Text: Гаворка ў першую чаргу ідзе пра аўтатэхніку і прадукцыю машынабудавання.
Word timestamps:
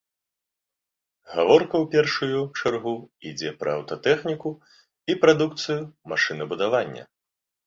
Гаворка 1.33 1.75
ў 1.83 1.85
першую 1.95 2.39
чаргу 2.61 2.93
ідзе 3.33 3.51
пра 3.61 3.69
аўтатэхніку 3.81 4.49
і 5.13 5.19
прадукцыю 5.27 5.79
машынабудавання. 6.15 7.03